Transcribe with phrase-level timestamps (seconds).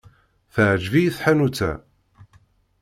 [0.53, 1.71] Teɛjeb-iyi tḥanut-a.